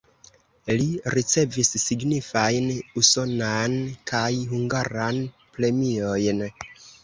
Li 0.77 0.85
ricevis 1.15 1.69
signifajn 1.83 2.73
usonan 3.03 3.77
kaj 4.15 4.25
hungaran 4.55 5.23
premiojn. 5.57 6.47